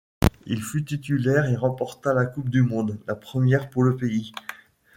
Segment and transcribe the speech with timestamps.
[0.47, 4.31] Il fut titulaire et remporta la Coupe du monde, la première pour le pays.